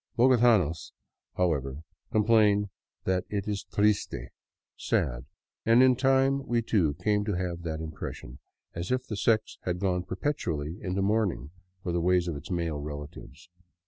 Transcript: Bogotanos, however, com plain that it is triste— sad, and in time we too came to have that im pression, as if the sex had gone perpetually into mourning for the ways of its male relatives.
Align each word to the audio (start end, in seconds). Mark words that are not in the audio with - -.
Bogotanos, 0.17 0.93
however, 1.35 1.83
com 2.11 2.23
plain 2.23 2.71
that 3.03 3.23
it 3.29 3.47
is 3.47 3.63
triste— 3.65 4.15
sad, 4.89 5.25
and 5.63 5.83
in 5.83 5.95
time 5.95 6.43
we 6.47 6.63
too 6.63 6.95
came 6.95 7.23
to 7.23 7.33
have 7.33 7.61
that 7.61 7.79
im 7.81 7.91
pression, 7.91 8.39
as 8.73 8.91
if 8.91 9.05
the 9.05 9.15
sex 9.15 9.59
had 9.61 9.77
gone 9.77 10.01
perpetually 10.01 10.79
into 10.81 11.03
mourning 11.03 11.51
for 11.83 11.91
the 11.91 12.01
ways 12.01 12.27
of 12.27 12.35
its 12.35 12.49
male 12.49 12.79
relatives. 12.79 13.47